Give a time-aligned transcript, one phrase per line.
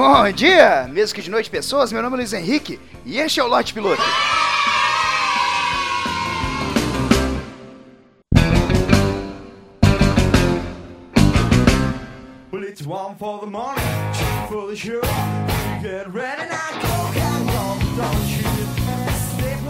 [0.00, 3.44] Bom dia, mesmo que de noite pessoas, meu nome é Luiz Henrique e este é
[3.44, 4.00] o Lote Piloto.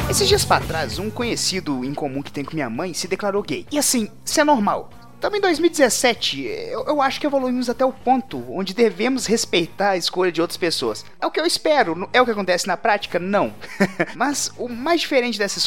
[0.09, 3.43] Esses dias pra trás, um conhecido em comum que tem com minha mãe se declarou
[3.43, 3.67] gay.
[3.73, 4.91] E assim, isso é normal.
[5.21, 9.97] Estamos em 2017, eu, eu acho que evoluímos até o ponto onde devemos respeitar a
[9.99, 11.05] escolha de outras pessoas.
[11.21, 13.19] É o que eu espero, é o que acontece na prática?
[13.19, 13.53] Não.
[14.17, 15.59] Mas o mais diferente dessa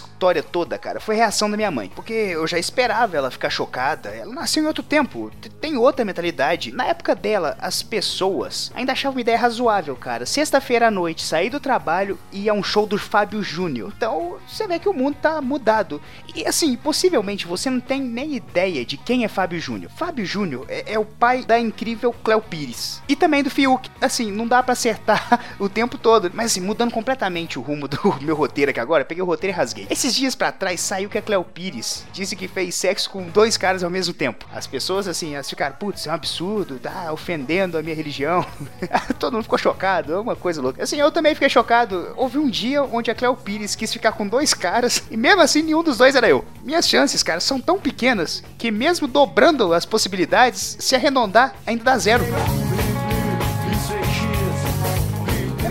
[0.43, 1.91] toda, cara, foi reação da minha mãe.
[1.93, 4.09] Porque eu já esperava ela ficar chocada.
[4.09, 6.71] Ela nasceu em outro tempo, tem outra mentalidade.
[6.71, 10.25] Na época dela, as pessoas ainda achavam uma ideia razoável, cara.
[10.25, 13.91] Sexta-feira à noite, sair do trabalho e ir a um show do Fábio Júnior.
[13.95, 16.01] Então, você vê que o mundo tá mudado.
[16.35, 19.91] E assim, possivelmente você não tem nem ideia de quem é Fábio Júnior.
[19.95, 23.01] Fábio Júnior é, é o pai da incrível Cleo Pires.
[23.07, 23.89] E também do Fiuk.
[24.01, 26.31] Assim, não dá pra acertar o tempo todo.
[26.33, 29.57] Mas assim, mudando completamente o rumo do meu roteiro aqui agora, peguei o roteiro e
[29.57, 29.87] rasguei.
[29.89, 33.57] Esses dias pra trás saiu que a Cleo Pires disse que fez sexo com dois
[33.57, 34.45] caras ao mesmo tempo.
[34.53, 38.45] As pessoas, assim, elas ficaram, putz, é um absurdo, tá ofendendo a minha religião.
[39.19, 40.83] Todo mundo ficou chocado, é uma coisa louca.
[40.83, 42.13] Assim, eu também fiquei chocado.
[42.15, 45.61] Houve um dia onde a Cleo Pires quis ficar com dois caras e mesmo assim
[45.61, 46.45] nenhum dos dois era eu.
[46.63, 51.97] Minhas chances, cara, são tão pequenas que mesmo dobrando as possibilidades, se arredondar, ainda dá
[51.97, 52.23] zero.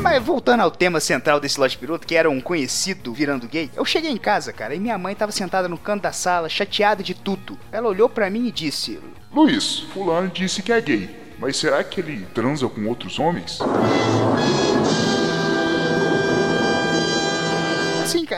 [0.02, 3.84] Mas voltando ao tema central desse lote piloto, que era um conhecido virando gay, eu
[3.84, 7.14] cheguei em casa, cara, e minha mãe tava sentada no canto da sala, chateada de
[7.14, 7.56] tudo.
[7.70, 8.98] Ela olhou pra mim e disse:
[9.32, 13.60] Luiz, fulano disse que é gay, mas será que ele transa com outros homens?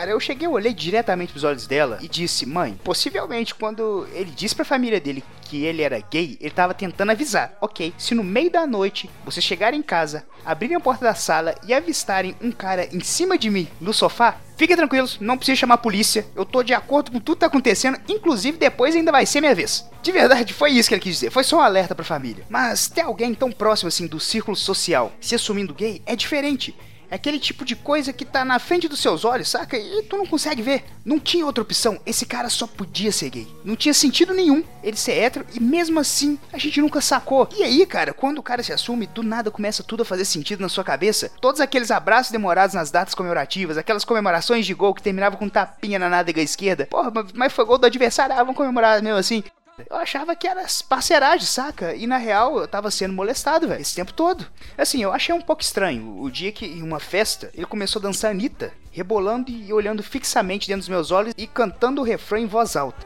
[0.05, 4.31] Cara, eu cheguei, eu olhei diretamente pros olhos dela e disse: Mãe, possivelmente quando ele
[4.31, 7.57] disse pra família dele que ele era gay, ele tava tentando avisar.
[7.59, 11.55] Ok, se no meio da noite vocês chegarem em casa, abrirem a porta da sala
[11.67, 15.75] e avistarem um cara em cima de mim no sofá, fiquem tranquilos, não precisa chamar
[15.75, 16.25] a polícia.
[16.35, 19.55] Eu tô de acordo com tudo que tá acontecendo, inclusive depois ainda vai ser minha
[19.55, 19.89] vez.
[20.03, 22.45] De verdade, foi isso que ele quis dizer, foi só um alerta pra família.
[22.49, 26.75] Mas ter alguém tão próximo assim do círculo social se assumindo gay é diferente.
[27.15, 29.77] É aquele tipo de coisa que tá na frente dos seus olhos, saca?
[29.77, 30.83] E tu não consegue ver.
[31.05, 31.97] Não tinha outra opção.
[32.05, 33.47] Esse cara só podia ser gay.
[33.63, 37.47] Não tinha sentido nenhum ele ser hétero e mesmo assim a gente nunca sacou.
[37.57, 40.59] E aí, cara, quando o cara se assume, do nada começa tudo a fazer sentido
[40.59, 41.31] na sua cabeça.
[41.39, 45.49] Todos aqueles abraços demorados nas datas comemorativas, aquelas comemorações de gol que terminavam com um
[45.49, 46.85] tapinha na nádega esquerda.
[46.85, 49.41] Porra, mas- foi gol do adversário, ah, vamos comemorar mesmo assim.
[49.89, 51.93] Eu achava que era parceragem, saca?
[51.93, 54.45] E na real eu tava sendo molestado, velho, esse tempo todo.
[54.77, 58.03] Assim, eu achei um pouco estranho o dia que em uma festa ele começou a
[58.03, 62.45] dançar Anitta, rebolando e olhando fixamente dentro dos meus olhos e cantando o refrão em
[62.45, 63.05] voz alta.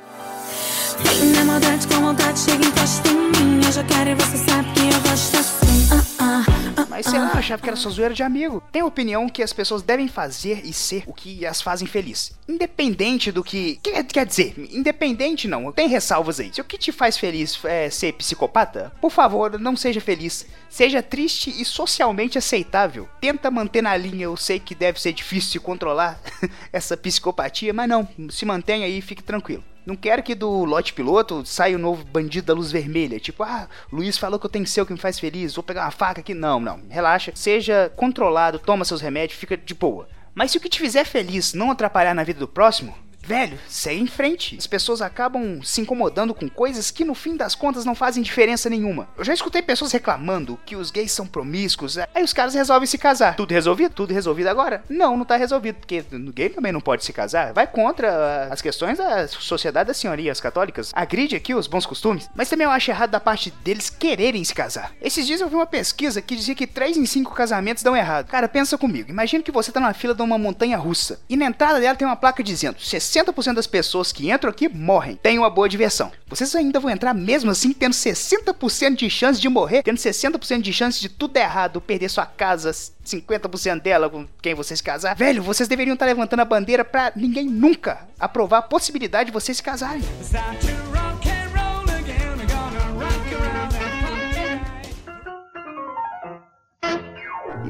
[1.36, 3.66] Na maldade com vontade, chega encosta em mim.
[3.66, 5.88] Eu já quero e você sabe que eu gosto assim.
[6.20, 6.59] Ah, ah,
[6.90, 8.64] Mas sei lá, eu achava que era só zoeira de amigo.
[8.72, 12.32] Tem a opinião que as pessoas devem fazer e ser o que as fazem feliz.
[12.48, 13.80] Independente do que.
[13.84, 16.52] Quer, quer dizer, independente não, tem ressalvas aí.
[16.54, 20.48] Se o que te faz feliz é ser psicopata, por favor, não seja feliz.
[20.68, 23.08] Seja triste e socialmente aceitável.
[23.22, 26.20] Tenta manter na linha, eu sei que deve ser difícil de controlar
[26.74, 29.64] essa psicopatia, mas não, se mantenha aí e fique tranquilo.
[29.86, 33.20] Não quero que do lote piloto saia o novo bandido da luz vermelha.
[33.20, 35.64] Tipo, ah, Luiz falou que eu tenho que ser o que me faz feliz, vou
[35.64, 36.34] pegar uma faca aqui.
[36.34, 37.32] Não, não, relaxa.
[37.36, 40.08] Seja controlado, toma seus remédios, fica de boa.
[40.34, 42.96] Mas se o que te fizer feliz não atrapalhar na vida do próximo,
[43.30, 44.58] velho, segue em frente.
[44.58, 48.72] As pessoas acabam se incomodando com coisas que no fim das contas não fazem diferença
[48.72, 49.08] nenhuma.
[49.16, 52.98] Eu já escutei pessoas reclamando que os gays são promíscuos, aí os caras resolvem se
[52.98, 53.36] casar.
[53.36, 53.94] Tudo resolvido?
[53.94, 54.84] Tudo resolvido agora?
[54.90, 56.04] Não, não tá resolvido, porque
[56.34, 57.54] gay também não pode se casar.
[57.54, 60.92] Vai contra ah, as questões da sociedade das senhorias católicas.
[60.96, 62.28] Agride aqui os bons costumes.
[62.34, 64.92] Mas também eu acho errado da parte deles quererem se casar.
[65.00, 68.28] Esses dias eu vi uma pesquisa que dizia que 3 em 5 casamentos dão errado.
[68.28, 69.12] Cara, pensa comigo.
[69.12, 72.08] Imagina que você tá na fila de uma montanha russa e na entrada dela tem
[72.08, 73.19] uma placa dizendo 60%
[73.56, 75.16] das pessoas que entram aqui morrem.
[75.16, 76.12] Tenham uma boa diversão.
[76.28, 80.74] Vocês ainda vão entrar mesmo assim tendo 60% de chance de morrer, tendo 60% de
[80.74, 82.72] chance de tudo errado, perder sua casa,
[83.06, 85.16] 50% dela com quem você se casar.
[85.16, 89.58] Velho, vocês deveriam estar levantando a bandeira pra ninguém nunca aprovar a possibilidade de vocês
[89.58, 90.02] se casarem.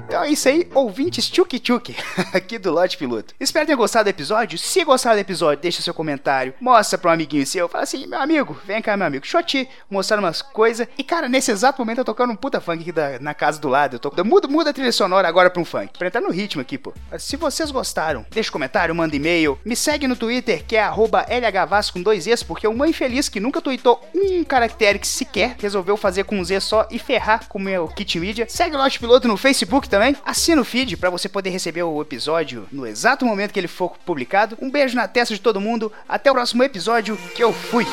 [0.09, 1.95] Então é isso aí, ouvintes tchuk tchuk
[2.33, 3.35] aqui do Lote Piloto.
[3.39, 4.57] Espero ter gostado do episódio.
[4.57, 8.19] Se gostar do episódio, deixa seu comentário, mostra pra um amiguinho seu, fala assim, meu
[8.19, 10.87] amigo, vem cá, meu amigo, eu te mostrar umas coisas.
[10.97, 13.61] E cara, nesse exato momento eu tô tocando um puta funk aqui da, na casa
[13.61, 13.97] do lado.
[13.97, 15.95] Eu tô, muda, muda a trilha sonora agora pra um funk.
[15.95, 16.91] Pra entrar no ritmo aqui, pô.
[17.19, 19.59] Se vocês gostaram, deixa um comentário, manda e-mail.
[19.63, 23.39] Me segue no Twitter, que é LHVAS com dois Es, porque o mãe feliz que
[23.39, 27.59] nunca tweetou um caractere que sequer resolveu fazer com um Z só e ferrar com
[27.59, 28.47] o meu kit mídia.
[28.49, 30.08] Segue o Lote Piloto no Facebook também.
[30.25, 33.97] Assina o feed pra você poder receber o episódio no exato momento que ele for
[34.05, 34.57] publicado.
[34.61, 35.91] Um beijo na testa de todo mundo.
[36.07, 37.85] Até o próximo episódio, que eu fui.